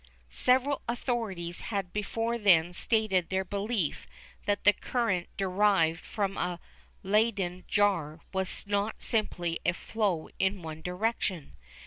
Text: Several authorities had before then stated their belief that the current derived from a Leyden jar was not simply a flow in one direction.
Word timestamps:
Several 0.31 0.81
authorities 0.89 1.59
had 1.59 1.93
before 1.93 2.39
then 2.39 2.73
stated 2.73 3.29
their 3.29 3.45
belief 3.45 4.07
that 4.47 4.63
the 4.63 4.73
current 4.73 5.29
derived 5.37 6.03
from 6.03 6.37
a 6.37 6.59
Leyden 7.03 7.65
jar 7.67 8.19
was 8.33 8.65
not 8.65 9.03
simply 9.03 9.59
a 9.63 9.73
flow 9.73 10.27
in 10.39 10.63
one 10.63 10.81
direction. 10.81 11.53